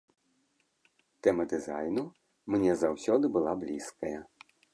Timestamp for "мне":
2.55-2.71